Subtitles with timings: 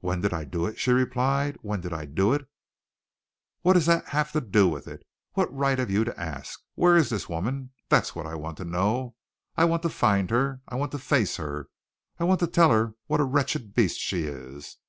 [0.00, 1.56] "When did I do it?" she replied.
[1.62, 2.48] "When did I do it?
[3.60, 5.04] What has that to do with it?
[5.34, 6.60] What right have you to ask?
[6.74, 9.14] Where is this woman, that's what I want to know?
[9.56, 10.62] I want to find her.
[10.66, 11.68] I want to face her.
[12.18, 14.78] I want to tell her what a wretched beast she is.